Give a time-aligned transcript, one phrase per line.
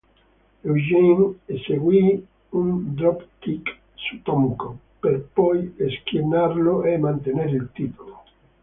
[0.63, 2.03] Eugene eseguì
[2.49, 8.23] un dropkick su Tomko per poi schienarlo e mantenere il titolo.